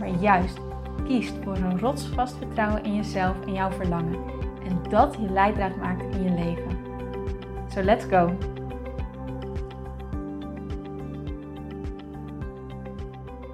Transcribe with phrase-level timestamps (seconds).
[0.00, 0.58] maar juist
[1.04, 4.24] kiest voor een rotsvast vertrouwen in jezelf en jouw verlangen.
[4.64, 6.78] En dat je leidraad maakt in je leven.
[7.68, 8.36] So let's go!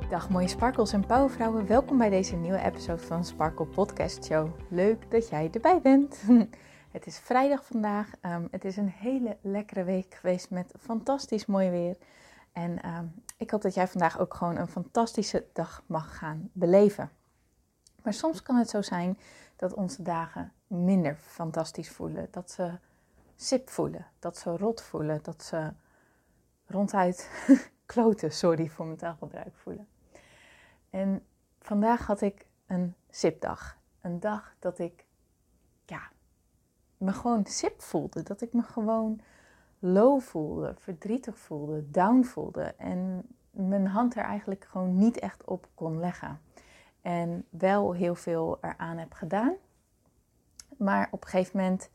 [0.09, 4.49] Dag mooie sparkles en powervrouwen, welkom bij deze nieuwe episode van Sparkle Podcast Show.
[4.69, 6.23] Leuk dat jij erbij bent.
[6.97, 8.11] Het is vrijdag vandaag.
[8.23, 11.97] Um, het is een hele lekkere week geweest met fantastisch mooi weer.
[12.53, 13.05] En ehm,
[13.37, 17.11] ik hoop dat jij vandaag ook gewoon een fantastische dag mag gaan beleven.
[18.03, 19.19] Maar soms kan het zo zijn
[19.57, 22.29] dat onze dagen minder fantastisch voelen.
[22.31, 22.79] Dat ze
[23.37, 25.73] sip voelen, dat ze rot voelen, dat ze
[26.67, 27.31] ronduit
[27.87, 29.89] kloten, sorry voor mijn taalgebruik voelen.
[30.91, 31.27] En
[31.61, 33.77] vandaag had ik een sipdag.
[34.01, 35.05] Een dag dat ik
[35.85, 36.11] ja,
[36.97, 38.23] me gewoon sip voelde.
[38.23, 39.21] Dat ik me gewoon
[39.93, 42.75] low voelde, verdrietig voelde, down voelde.
[42.77, 46.41] En mijn hand er eigenlijk gewoon niet echt op kon leggen.
[47.03, 49.55] En wel heel veel eraan heb gedaan.
[50.77, 51.91] Maar op een gegeven moment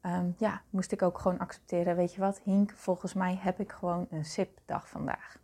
[0.00, 3.72] ehm, ja, moest ik ook gewoon accepteren, weet je wat, Hink, volgens mij heb ik
[3.72, 5.38] gewoon een SIP-dag vandaag.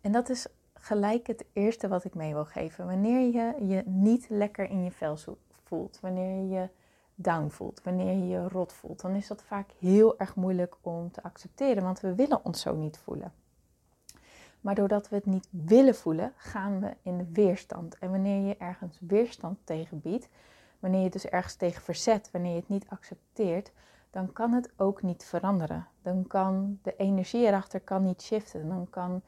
[0.00, 2.86] En dat is gelijk het eerste wat ik mee wil geven.
[2.86, 5.16] Wanneer je je niet lekker in je vel
[5.64, 6.68] voelt, wanneer je je
[7.14, 11.10] down voelt, wanneer je je rot voelt, dan is dat vaak heel erg moeilijk om
[11.10, 13.32] te accepteren, want we willen ons zo niet voelen.
[14.60, 17.98] Maar doordat we het niet willen voelen, gaan we in de weerstand.
[17.98, 20.28] En wanneer je ergens weerstand tegen biedt,
[20.78, 23.72] wanneer je dus ergens tegen verzet, wanneer je het niet accepteert,
[24.10, 25.86] dan kan het ook niet veranderen.
[26.02, 28.68] Dan kan de energie erachter kan niet shiften.
[28.68, 29.22] Dan kan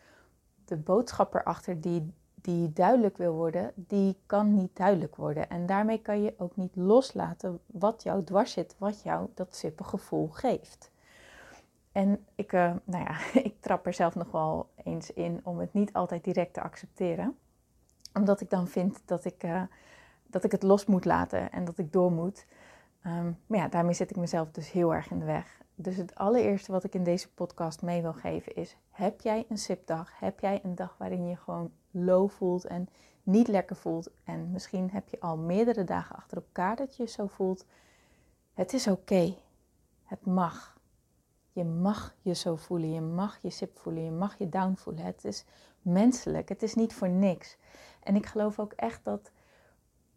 [0.64, 2.12] de boodschap erachter die
[2.46, 5.50] die duidelijk wil worden, die kan niet duidelijk worden.
[5.50, 9.84] En daarmee kan je ook niet loslaten wat jou dwars zit, wat jou dat sippe
[9.84, 10.90] gevoel geeft.
[11.92, 13.16] En ik, uh, nou ja,
[13.50, 17.36] ik trap er zelf nog wel eens in om het niet altijd direct te accepteren.
[18.14, 19.62] Omdat ik dan vind dat ik, uh,
[20.26, 22.46] dat ik het los moet laten en dat ik door moet.
[23.06, 25.60] Um, maar ja, daarmee zet ik mezelf dus heel erg in de weg.
[25.74, 29.58] Dus het allereerste wat ik in deze podcast mee wil geven is: heb jij een
[29.58, 30.10] sipdag?
[30.18, 31.70] Heb jij een dag waarin je gewoon
[32.04, 32.88] low voelt en
[33.22, 34.10] niet lekker voelt?
[34.24, 37.64] En misschien heb je al meerdere dagen achter elkaar dat je zo voelt.
[38.54, 39.34] Het is oké.
[40.04, 40.78] Het mag.
[41.52, 42.92] Je mag je zo voelen.
[42.92, 44.04] Je mag je sip voelen.
[44.04, 45.04] Je mag je down voelen.
[45.04, 45.44] Het is
[45.82, 46.48] menselijk.
[46.48, 47.56] Het is niet voor niks.
[48.02, 49.30] En ik geloof ook echt dat.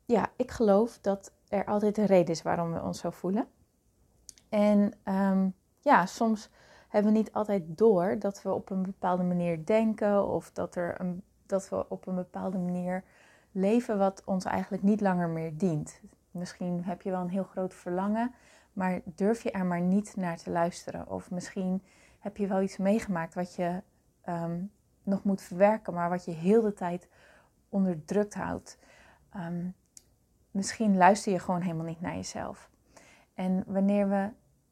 [0.06, 3.47] Ja, ik geloof dat er altijd een reden is waarom we ons zo voelen.
[4.50, 6.50] En um, ja, soms
[6.90, 11.01] hebben we niet altijd door dat we op een bepaalde manier denken of dat, er
[11.01, 13.04] een, dat we op een bepaalde manier
[13.52, 16.02] leven wat ons eigenlijk niet langer meer dient.
[16.32, 18.34] Misschien heb je wel een heel groot verlangen,
[18.74, 21.09] maar durf je er maar niet naar te luisteren.
[21.09, 21.84] Of misschien
[22.20, 23.82] heb je wel iets meegemaakt wat je
[24.30, 24.72] um,
[25.04, 27.08] nog moet verwerken, maar wat je heel de tijd
[27.70, 28.80] onderdrukt houdt.
[29.36, 29.74] Um,
[30.52, 32.70] misschien luister je gewoon helemaal niet naar jezelf.
[33.34, 34.30] En wanneer we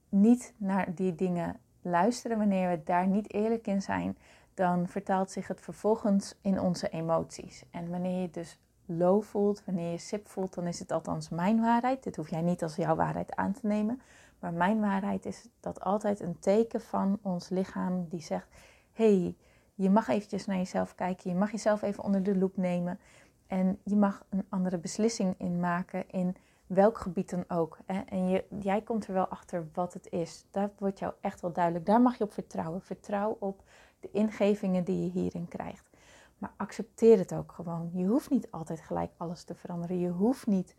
[0.10, 4.18] niet naar die dingen luisteren, wanneer we daar niet eerlijk in zijn,
[4.58, 7.64] dan vertaalt zich het vervolgens in onze emoties.
[7.72, 11.62] En wanneer je dus low voelt, wanneer je sip voelt, dan is het althans mijn
[11.62, 12.04] waarheid.
[12.04, 14.02] Dit hoef jij niet als jouw waarheid aan te nemen.
[14.40, 18.48] Maar mijn waarheid is dat altijd een teken van ons lichaam die zegt:
[18.94, 19.36] hey,
[19.76, 23.00] je mag eventjes naar jezelf kijken, je mag jezelf even onder de loep nemen
[23.48, 26.36] en je mag een andere beslissing inmaken in
[26.68, 27.78] welk gebied dan ook.
[27.86, 28.00] Hè?
[28.00, 30.46] En je, jij komt er wel achter wat het is.
[30.52, 31.86] Dat wordt jou echt wel duidelijk.
[31.86, 32.82] Daar mag je op vertrouwen.
[32.82, 33.64] Vertrouw op
[34.00, 35.90] de ingevingen die je hierin krijgt.
[36.38, 37.92] Maar accepteer het ook gewoon.
[37.94, 40.00] Je hoeft niet altijd gelijk alles te veranderen.
[40.00, 40.76] Je hoeft niet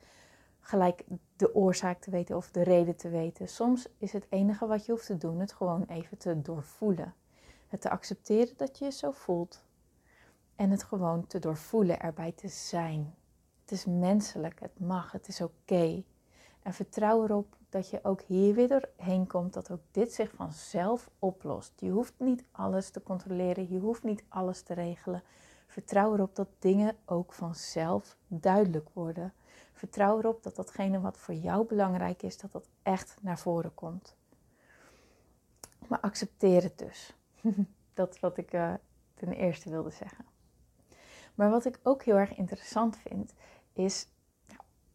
[0.61, 1.05] gelijk
[1.37, 3.49] de oorzaak te weten of de reden te weten.
[3.49, 7.15] Soms is het enige wat je hoeft te doen het gewoon even te doorvoelen.
[7.69, 9.65] Het te accepteren dat je je zo voelt.
[10.57, 13.15] En het gewoon te doorvoelen, erbij te zijn.
[13.61, 16.03] Het is menselijk, het mag, het is oké.
[16.69, 21.11] En vertrouw erop dat je ook hier weer doorheen komt, dat ook dit zich vanzelf
[21.19, 21.73] oplost.
[21.77, 25.23] Je hoeft niet alles te controleren, je hoeft niet alles te regelen.
[25.67, 29.33] Vertrouw erop dat dingen ook vanzelf duidelijk worden.
[29.73, 34.17] Vertrouw erop dat datgene wat voor jou belangrijk is, dat dat echt naar voren komt.
[35.87, 37.15] Maar accepteer het dus.
[37.95, 38.75] dat is wat ik uh,
[39.15, 40.25] ten eerste wilde zeggen.
[41.35, 43.35] Maar wat ik ook heel erg interessant vind,
[43.73, 44.07] is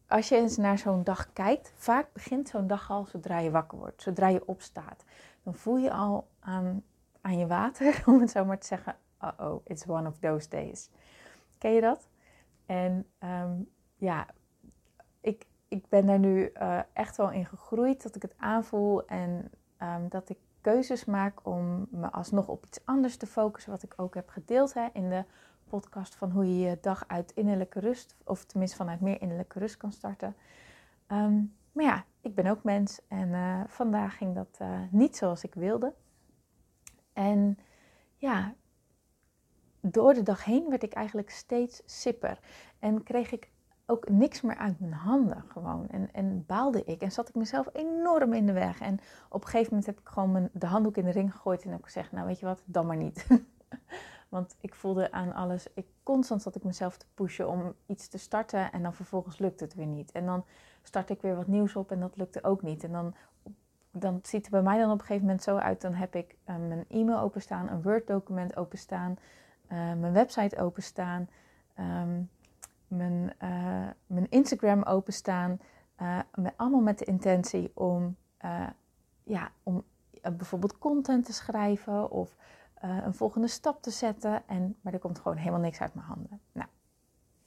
[0.08, 3.78] als je eens naar zo'n dag kijkt, vaak begint zo'n dag al zodra je wakker
[3.78, 5.04] wordt, zodra je opstaat.
[5.42, 6.82] Dan voel je al aan,
[7.20, 10.90] aan je water, om het zo maar te zeggen, uh-oh, it's one of those days.
[11.58, 12.08] Ken je dat?
[12.66, 13.52] En ehm,
[13.96, 14.26] ja,
[15.20, 19.50] ik, ik ben daar nu uh, echt wel in gegroeid dat ik het aanvoel en
[19.82, 23.94] um, dat ik keuzes maak om me alsnog op iets anders te focussen, wat ik
[23.96, 25.24] ook heb gedeeld hè, in de
[25.68, 29.76] podcast van hoe je je dag uit innerlijke rust, of tenminste vanuit meer innerlijke rust
[29.76, 30.36] kan starten.
[31.08, 35.44] Um, maar ja, ik ben ook mens en uh, vandaag ging dat uh, niet zoals
[35.44, 35.94] ik wilde.
[37.12, 37.58] En
[38.16, 38.54] ja,
[39.80, 42.38] door de dag heen werd ik eigenlijk steeds sipper.
[42.78, 43.50] En kreeg ik
[43.86, 45.88] ook niks meer uit mijn handen gewoon.
[45.88, 48.80] En, en baalde ik en zat ik mezelf enorm in de weg.
[48.80, 51.62] En op een gegeven moment heb ik gewoon mijn, de handdoek in de ring gegooid
[51.62, 53.26] en heb ik gezegd, nou weet je wat, dan maar niet.
[54.34, 58.18] Want ik voelde aan alles, ik, constant zat ik mezelf te pushen om iets te
[58.18, 60.12] starten en dan vervolgens lukt het weer niet.
[60.12, 60.44] En dan
[60.82, 62.84] start ik weer wat nieuws op en dat lukte ook niet.
[62.84, 63.14] En dan,
[63.90, 66.36] dan ziet het bij mij dan op een gegeven moment zo uit, dan heb ik
[66.48, 69.16] uh, mijn e-mail openstaan, een Word document openstaan,
[69.72, 71.28] uh, mijn website openstaan,
[71.78, 72.30] um,
[72.88, 75.60] mijn, uh, mijn Instagram openstaan.
[76.34, 78.16] met, allemaal met de intentie om,
[79.22, 79.84] ja, om
[80.22, 82.36] bijvoorbeeld content te schrijven of
[82.84, 84.48] uh, een volgende stap te zetten.
[84.48, 86.40] En, maar er komt gewoon helemaal niks uit mijn handen.
[86.52, 86.68] Nou,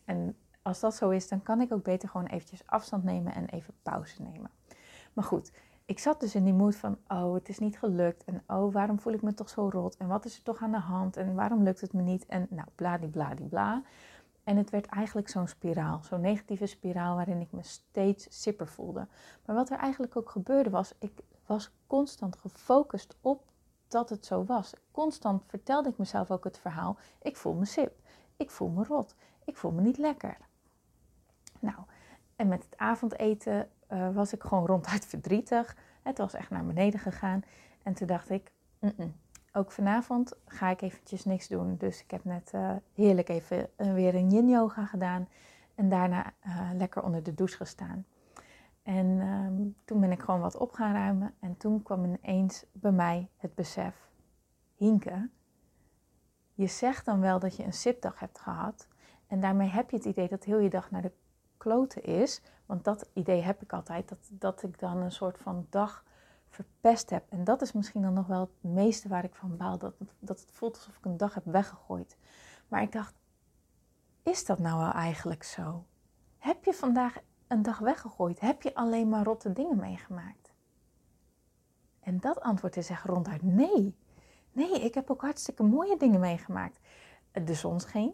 [0.05, 3.45] en als dat zo is, dan kan ik ook beter gewoon eventjes afstand nemen en
[3.45, 4.51] even pauze nemen.
[5.13, 5.51] Maar goed,
[5.85, 8.23] ik zat dus in die moed van, oh, het is niet gelukt.
[8.23, 9.97] En oh, waarom voel ik me toch zo rot?
[9.97, 11.17] En wat is er toch aan de hand?
[11.17, 12.25] En waarom lukt het me niet?
[12.25, 13.47] En nou, bladibladibla.
[13.47, 13.83] bla.
[14.47, 19.07] En het werd eigenlijk zo'n spiraal, zo'n negatieve spiraal waarin ik me steeds sipper voelde.
[19.45, 21.11] Maar wat er eigenlijk ook gebeurde was, ik
[21.45, 23.43] was constant gefocust op
[23.87, 24.73] dat het zo was.
[24.91, 27.99] Constant vertelde ik mezelf ook het verhaal: ik voel me sip,
[28.37, 30.37] ik voel me rot, ik voel me niet lekker.
[31.59, 31.77] Nou,
[32.35, 35.77] en met het avondeten uh, was ik gewoon ronduit verdrietig.
[36.01, 37.41] Het was echt naar beneden gegaan.
[37.83, 38.51] En toen dacht ik,
[39.53, 41.75] ook vanavond ga ik eventjes niks doen.
[41.77, 45.27] Dus ik heb net uh, heerlijk even uh, weer een yin yoga gedaan.
[45.75, 46.33] En daarna
[46.73, 48.05] lekker onder de douche gestaan.
[48.83, 49.21] En
[49.85, 51.33] toen ben ik gewoon wat op gaan ruimen.
[51.39, 54.09] En toen kwam ineens bij mij het besef:
[54.75, 55.29] Hinke,
[56.53, 58.87] je zegt dan wel dat je een sipdag hebt gehad.
[59.27, 61.11] En daarmee heb je het idee dat heel je dag naar de
[61.57, 62.41] kloten is.
[62.65, 66.03] Want dat idee heb ik altijd, dat, dat ik dan een soort van dag
[66.49, 67.23] verpest heb.
[67.29, 69.77] En dat is misschien dan nog wel het meeste waar ik van baal.
[69.77, 72.17] Dat, dat het voelt alsof ik een dag heb weggegooid.
[72.67, 73.13] Maar ik dacht,
[74.23, 75.85] is dat nou wel eigenlijk zo?
[76.37, 77.17] Heb je vandaag
[77.47, 78.39] een dag weggegooid?
[78.39, 80.53] Heb je alleen maar rotte dingen meegemaakt?
[81.99, 83.95] En dat antwoord is echt ronduit nee.
[84.51, 86.79] Nee, ik heb ook hartstikke mooie dingen meegemaakt.
[87.31, 88.13] De zon scheen.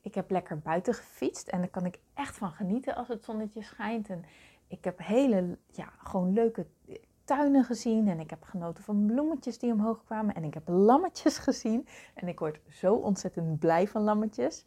[0.00, 3.62] Ik heb lekker buiten gefietst en daar kan ik echt van genieten als het zonnetje
[3.62, 4.08] schijnt.
[4.08, 4.24] En
[4.66, 6.66] ik heb hele, ja, gewoon leuke
[7.24, 8.08] tuinen gezien.
[8.08, 10.34] En ik heb genoten van bloemetjes die omhoog kwamen.
[10.34, 11.86] En ik heb lammetjes gezien.
[12.14, 14.64] En ik word zo ontzettend blij van lammetjes.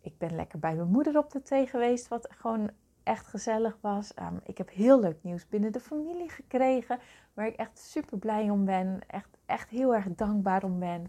[0.00, 2.70] Ik ben lekker bij mijn moeder op de thee geweest, wat gewoon
[3.02, 4.12] echt gezellig was.
[4.18, 6.98] Um, ik heb heel leuk nieuws binnen de familie gekregen,
[7.34, 9.00] waar ik echt super blij om ben.
[9.06, 11.06] Echt, echt heel erg dankbaar om ben.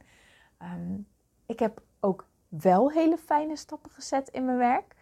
[0.61, 1.07] Um,
[1.45, 4.95] ik heb ook wel hele fijne stappen gezet in mijn werk.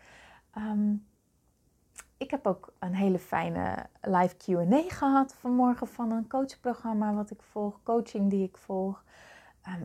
[0.57, 1.05] Um,
[2.17, 7.41] ik heb ook een hele fijne live QA gehad vanmorgen van een coachprogramma wat ik
[7.41, 9.03] volg, coaching die ik volg.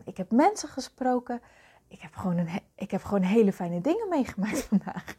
[0.05, 1.41] ik heb mensen gesproken.
[1.87, 5.15] Ik heb, gewoon een, ik heb gewoon hele fijne dingen meegemaakt vandaag.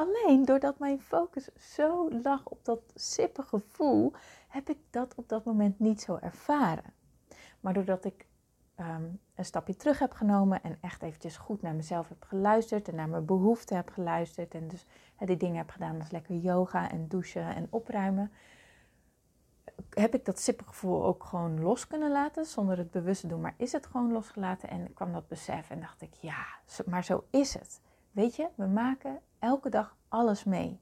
[0.00, 4.12] Alleen doordat mijn focus zo lag op dat sippe gevoel,
[4.48, 6.92] heb ik dat op dat moment niet zo ervaren.
[7.60, 8.26] Maar doordat ik
[8.74, 9.04] ehm,
[9.34, 13.08] een stapje terug heb genomen en echt eventjes goed naar mezelf heb geluisterd en naar
[13.08, 14.86] mijn behoeften heb geluisterd en dus
[15.18, 18.32] die dingen heb gedaan als lekker yoga en douchen en opruimen,
[19.90, 23.40] heb ik dat gevoel ook gewoon los kunnen laten zonder het bewust te doen.
[23.40, 26.46] Maar is het gewoon losgelaten en kwam dat besef en dacht ik, ja,
[26.86, 27.80] maar zo is het.
[28.10, 30.80] Weet je, we maken elke dag alles mee.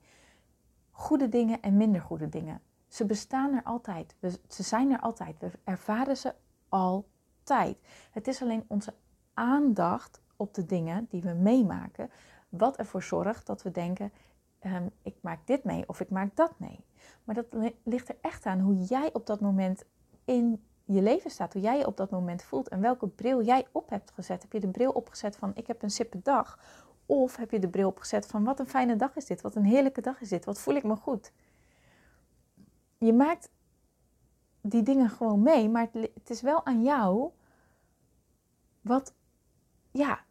[0.90, 2.60] Goede dingen en minder goede dingen.
[2.86, 4.14] Ze bestaan er altijd.
[4.48, 5.38] ze zijn er altijd.
[5.38, 6.34] We ervaren ze
[6.68, 7.78] altijd.
[8.10, 8.94] Het is alleen onze
[9.34, 12.10] aandacht op de dingen die we meemaken,
[12.48, 14.12] wat ervoor zorgt dat we denken:
[14.64, 16.84] um, ik maak dit mee of ik maak dat mee.
[17.24, 19.84] Maar dat ligt er echt aan hoe jij op dat moment
[20.24, 23.66] in je leven staat, hoe jij je op dat moment voelt en welke bril jij
[23.72, 24.42] op hebt gezet.
[24.42, 26.58] Heb je de bril opgezet van ik heb een sippe dag
[27.08, 29.64] of heb je de bril opgezet van wat een fijne dag is dit, wat een
[29.64, 31.32] heerlijke dag is dit, wat voel ik me goed.
[32.98, 33.50] Je maakt
[34.60, 37.30] die dingen gewoon mee, maar het is wel aan jou
[38.80, 39.14] wat,
[39.90, 40.24] ja,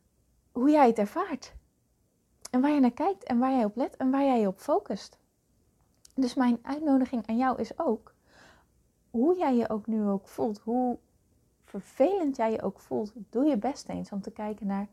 [0.51, 1.55] hoe jij het ervaart.
[2.51, 4.59] En waar je naar kijkt en waar jij op let en waar jij je op
[4.59, 5.17] focust.
[6.13, 8.13] Dus mijn uitnodiging aan jou is ook,
[9.09, 10.97] hoe jij je ook nu ook voelt, hoe
[11.63, 14.87] vervelend jij je ook voelt, doe je best eens om te kijken naar,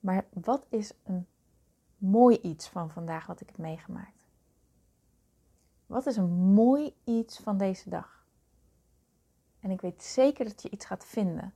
[0.00, 1.26] maar wat is een
[1.98, 4.26] mooi iets van vandaag wat ik heb meegemaakt?
[5.86, 8.26] Wat is een mooi iets van deze dag?
[9.60, 11.54] En ik weet zeker dat je iets gaat vinden.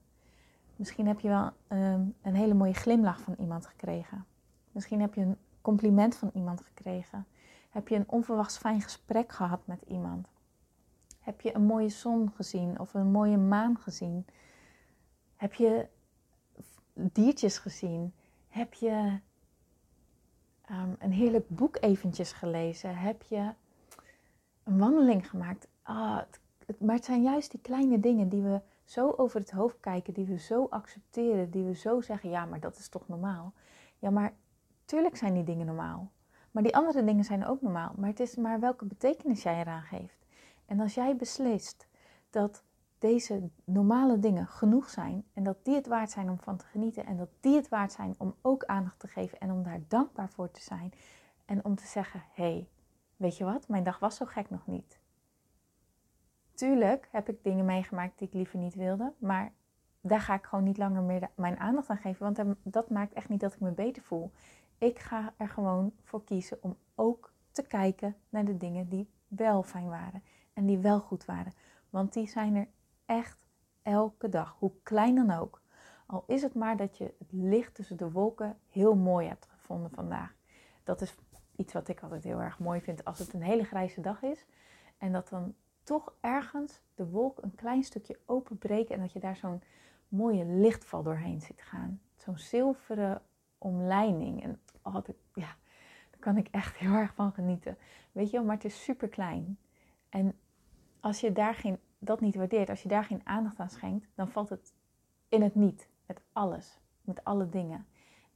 [0.77, 4.27] Misschien heb je wel um, een hele mooie glimlach van iemand gekregen.
[4.73, 7.27] Misschien heb je een compliment van iemand gekregen.
[7.71, 10.29] Heb je een onverwachts fijn gesprek gehad met iemand?
[11.21, 14.27] Heb je een mooie zon gezien of een mooie maan gezien?
[15.37, 15.89] Heb je
[16.95, 18.15] diertjes gezien?
[18.53, 19.19] Heb je
[20.71, 22.97] um, een heerlijk boek eventjes gelezen?
[22.97, 23.51] Heb je
[24.65, 25.69] een wandeling gemaakt?
[25.83, 26.19] Ah,
[26.67, 30.15] het, maar het zijn juist die kleine dingen die we zo over het hoofd kijken,
[30.15, 33.53] die we zo accepteren, die we zo zeggen, ja, maar dat is toch normaal?
[33.99, 34.33] Ja, maar
[34.85, 36.11] tuurlijk zijn die dingen normaal.
[36.51, 37.93] Maar die andere dingen zijn ook normaal.
[37.97, 40.27] Maar het is maar welke betekenis jij eraan geeft.
[40.67, 41.87] En als jij beslist
[42.31, 42.63] dat
[43.03, 47.07] deze normale dingen genoeg zijn en dat die het waard zijn om van te genieten
[47.07, 50.29] en dat die het waard zijn om ook aandacht te geven en om daar dankbaar
[50.29, 50.93] voor te zijn
[51.45, 52.69] en om te zeggen: hé, hey,
[53.17, 54.99] weet je wat, mijn dag was zo gek nog niet.
[56.55, 59.53] Tuurlijk heb ik dingen meegemaakt die ik liever niet wilde, maar
[60.01, 63.29] daar ga ik gewoon niet langer meer mijn aandacht aan geven, want dat maakt echt
[63.29, 64.33] niet dat ik me beter voel.
[64.79, 69.63] Ik ga er gewoon voor kiezen om ook te kijken naar de dingen die wel
[69.63, 71.53] fijn waren en die wel goed waren.
[71.91, 72.69] Want die zijn er
[73.17, 73.39] echt
[73.83, 75.61] elke dag, hoe klein dan ook.
[76.07, 79.91] Al is het maar dat je het licht tussen de wolken heel mooi hebt gevonden
[79.91, 80.35] vandaag.
[80.85, 81.15] Dat is
[81.57, 84.47] iets wat ik altijd heel erg mooi vind als het een hele grijze dag is.
[84.99, 89.37] En dat dan toch ergens de wolk een klein stukje openbreken en dat je daar
[89.37, 89.63] zo'n
[90.09, 92.01] mooie lichtval doorheen ziet gaan.
[92.17, 93.23] Zo'n zilveren
[93.59, 94.43] omleiding.
[94.43, 95.57] En altijd, ja,
[96.11, 97.77] daar kan ik echt heel erg van genieten.
[98.13, 99.59] Weet je wel, maar het is super klein.
[100.09, 100.39] En
[101.01, 104.29] als je daar geen, dat niet waardeert, als je daar geen aandacht aan schenkt, dan
[104.29, 104.75] valt het
[105.29, 107.87] in het niet, met alles, met alle dingen.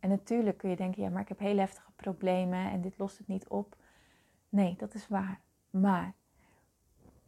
[0.01, 3.19] En natuurlijk kun je denken, ja, maar ik heb heel heftige problemen en dit lost
[3.19, 3.77] het niet op.
[4.49, 5.41] Nee, dat is waar.
[5.71, 6.15] Maar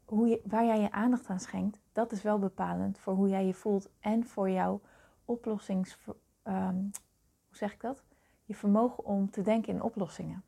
[0.04, 3.46] hoe je, waar jij je aandacht aan schenkt, dat is wel bepalend voor hoe jij
[3.46, 4.80] je voelt en voor jouw
[5.24, 5.98] oplossings,
[6.44, 6.90] um,
[7.46, 8.04] hoe zeg ik dat?
[8.44, 10.44] Je vermogen om te denken in oplossingen.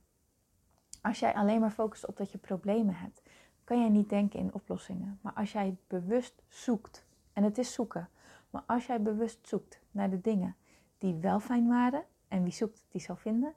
[1.03, 3.23] Als jij alleen maar focust op dat je problemen hebt,
[3.71, 5.19] kan jij niet denken in oplossingen.
[5.21, 8.09] Maar als jij bewust zoekt, en het is zoeken,
[8.51, 10.57] maar als jij bewust zoekt naar de dingen
[10.99, 13.55] die wel fijn waren, en wie zoekt, die zal vinden,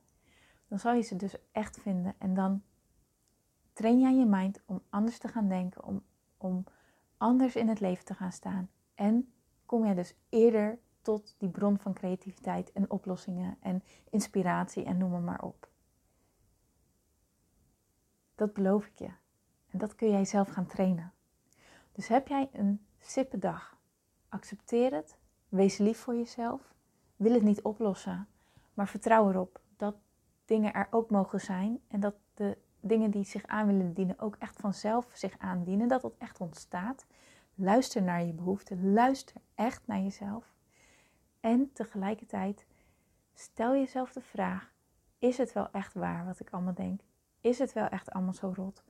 [0.67, 2.15] dan zal je ze dus echt vinden.
[2.17, 2.61] En dan
[3.73, 6.03] train jij je mind om anders te gaan denken, om,
[6.37, 6.63] om
[7.17, 8.69] anders in het leven te gaan staan.
[8.95, 9.33] En
[9.65, 15.23] kom jij dus eerder tot die bron van creativiteit en oplossingen en inspiratie en noem
[15.23, 15.69] maar op.
[18.35, 19.21] Dat beloof ik je.
[19.73, 21.13] En dat kun jij zelf gaan trainen.
[21.91, 23.77] Dus heb jij een sippe dag,
[24.29, 25.17] accepteer het,
[25.49, 26.73] wees lief voor jezelf,
[27.15, 28.27] wil het niet oplossen,
[28.73, 29.95] maar vertrouw erop dat
[30.45, 34.35] dingen er ook mogen zijn en dat de dingen die zich aan willen dienen ook
[34.39, 37.05] echt vanzelf zich aandienen, dat dat echt ontstaat.
[37.55, 40.53] Luister naar je behoeften, luister echt naar jezelf.
[41.39, 42.65] En tegelijkertijd
[43.33, 44.73] stel jezelf de vraag:
[45.19, 47.01] is het wel echt waar wat ik allemaal denk?
[47.41, 48.83] Is het wel echt allemaal zo rot?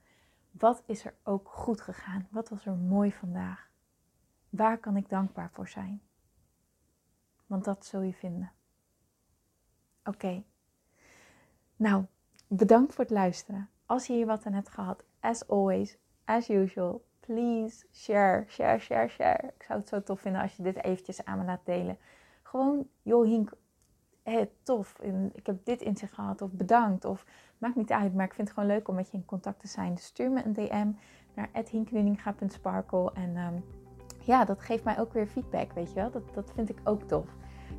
[0.54, 2.28] Wat is er ook goed gegaan?
[2.32, 3.70] Wat was er mooi vandaag?
[4.50, 6.02] Waar kan ik dankbaar voor zijn?
[7.46, 8.52] Want dat zul je vinden.
[10.04, 10.44] Oké.
[11.76, 12.06] Nou,
[12.48, 13.70] bedankt voor het luisteren.
[13.86, 19.08] Als je hier wat aan hebt gehad, as always, as usual, please share, share, share,
[19.08, 19.54] share.
[19.56, 21.98] Ik zou het zo tof vinden als je dit eventjes aan me laat delen.
[22.44, 23.54] Gewoon, joh Hink,
[24.24, 25.00] hey, tof,
[25.34, 27.26] ik heb dit in zich gehad of bedankt of
[27.58, 29.68] maakt niet uit, maar ik vind het gewoon leuk om met je in contact te
[29.68, 29.94] zijn.
[29.94, 30.88] Dus stuur me een DM
[31.34, 33.64] naar hinknuninga.sparkle en um,
[34.20, 36.12] ja, dat geeft mij ook weer feedback, weet je wel.
[36.12, 37.28] Dat, dat vind ik ook tof.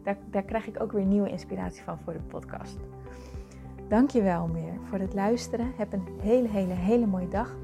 [0.03, 2.77] Daar, daar krijg ik ook weer nieuwe inspiratie van voor de podcast.
[3.89, 5.73] Dankjewel meer voor het luisteren.
[5.77, 7.57] Heb een hele, hele, hele mooie dag.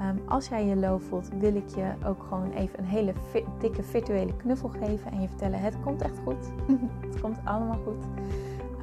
[0.00, 3.12] Um, als jij je low voelt, wil ik je ook gewoon even een hele
[3.58, 6.52] dikke virtuele knuffel geven en je vertellen: het komt echt goed.
[7.10, 8.04] het komt allemaal goed.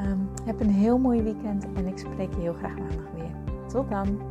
[0.06, 3.32] Um, heb een heel mooi weekend en ik spreek je heel graag maandag weer.
[3.68, 4.22] Tot dan.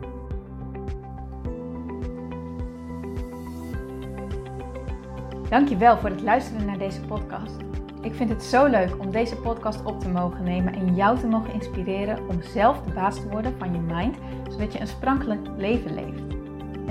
[5.48, 7.56] Dankjewel voor het luisteren naar deze podcast.
[8.00, 11.26] Ik vind het zo leuk om deze podcast op te mogen nemen en jou te
[11.26, 14.16] mogen inspireren om zelf de baas te worden van je mind,
[14.50, 16.31] zodat je een sprankelijk leven leeft.